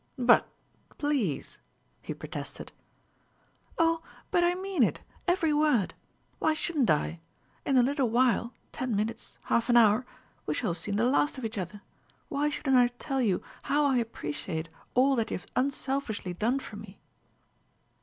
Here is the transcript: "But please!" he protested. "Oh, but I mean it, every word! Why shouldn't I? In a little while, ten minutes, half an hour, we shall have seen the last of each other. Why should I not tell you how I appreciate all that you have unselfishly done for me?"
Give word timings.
"But 0.17 0.47
please!" 0.97 1.59
he 2.01 2.15
protested. 2.15 2.71
"Oh, 3.77 4.01
but 4.31 4.43
I 4.43 4.55
mean 4.55 4.81
it, 4.81 5.01
every 5.27 5.53
word! 5.53 5.93
Why 6.39 6.55
shouldn't 6.55 6.89
I? 6.89 7.19
In 7.67 7.77
a 7.77 7.83
little 7.83 8.09
while, 8.09 8.51
ten 8.71 8.95
minutes, 8.95 9.37
half 9.43 9.69
an 9.69 9.77
hour, 9.77 10.03
we 10.47 10.55
shall 10.55 10.71
have 10.71 10.79
seen 10.79 10.95
the 10.95 11.03
last 11.07 11.37
of 11.37 11.45
each 11.45 11.59
other. 11.59 11.83
Why 12.29 12.49
should 12.49 12.67
I 12.67 12.71
not 12.71 12.97
tell 12.97 13.21
you 13.21 13.43
how 13.61 13.85
I 13.85 13.97
appreciate 13.97 14.69
all 14.95 15.15
that 15.17 15.29
you 15.29 15.37
have 15.37 15.45
unselfishly 15.55 16.33
done 16.33 16.57
for 16.57 16.77
me?" 16.77 16.99